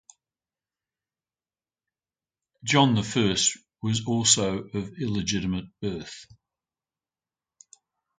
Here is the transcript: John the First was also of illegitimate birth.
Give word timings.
John 2.63 2.95
the 2.95 3.03
First 3.03 3.59
was 3.83 4.03
also 4.07 4.63
of 4.73 4.93
illegitimate 4.99 5.65
birth. 5.79 6.25